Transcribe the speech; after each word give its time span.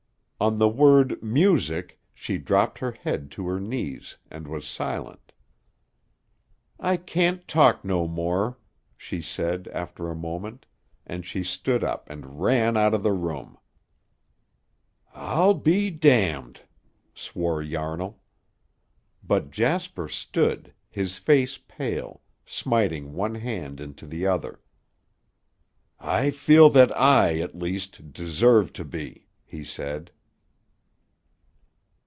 On 0.43 0.57
the 0.57 0.67
word 0.69 1.21
"music" 1.21 2.01
she 2.15 2.39
dropped 2.39 2.79
her 2.79 2.93
head 2.93 3.29
to 3.29 3.45
her 3.47 3.59
knees 3.59 4.17
and 4.31 4.47
was 4.47 4.65
silent. 4.65 5.33
"I 6.79 6.97
can't 6.97 7.47
talk 7.47 7.85
no 7.85 8.07
more," 8.07 8.57
she 8.97 9.21
said, 9.21 9.67
after 9.67 10.09
a 10.09 10.15
moment, 10.15 10.65
and 11.05 11.23
she 11.27 11.43
stood 11.43 11.83
up 11.83 12.09
and 12.09 12.41
ran 12.41 12.75
out 12.75 12.95
of 12.95 13.03
the 13.03 13.11
room. 13.13 13.55
"I'll 15.13 15.53
be 15.53 15.91
d 15.91 16.09
d!" 16.09 16.53
swore 17.13 17.61
Yarnall. 17.61 18.19
But 19.23 19.51
Jasper 19.51 20.07
stood, 20.09 20.73
his 20.89 21.19
face 21.19 21.59
pale, 21.59 22.23
smiting 22.47 23.13
one 23.13 23.35
hand 23.35 23.79
into 23.79 24.07
the 24.07 24.25
other. 24.25 24.59
"I 25.99 26.31
feel 26.31 26.71
that 26.71 26.91
I, 26.99 27.37
at 27.41 27.53
least, 27.53 28.11
deserve 28.11 28.73
to 28.73 28.83
be," 28.83 29.27
he 29.45 29.63
said. 29.63 30.09